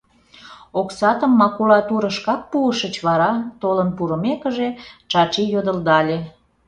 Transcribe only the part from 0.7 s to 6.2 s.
—Оксатым макулатурышкак пуышыч вара?— толын пурымекыже, Чачи йодылдале.